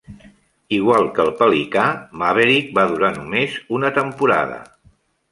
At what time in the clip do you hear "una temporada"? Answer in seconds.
3.81-4.57